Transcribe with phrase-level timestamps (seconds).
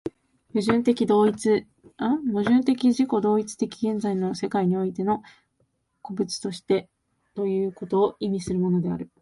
[0.55, 1.35] 矛盾的自己同一的
[3.77, 5.21] 現在の世界においての
[6.01, 6.89] 個物として
[7.35, 9.09] ということを意味するのである。